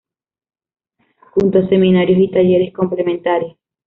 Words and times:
Junto 1.35 1.59
a 1.59 1.69
seminarios 1.69 2.19
y 2.21 2.31
talleres 2.31 2.73
complementarios. 2.73 3.55